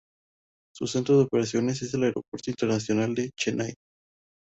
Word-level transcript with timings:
Su 0.73 0.87
centro 0.87 1.15
de 1.19 1.25
operaciones 1.25 1.83
es 1.83 1.93
el 1.93 2.01
Aeropuerto 2.05 2.49
Internacional 2.49 3.13
de 3.13 3.29
Chennai. 3.39 3.75